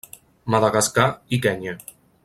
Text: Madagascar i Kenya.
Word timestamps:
Madagascar 0.53 1.07
i 1.37 1.41
Kenya. 1.47 1.79